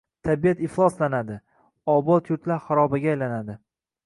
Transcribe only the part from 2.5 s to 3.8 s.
xarobaga aylanadi.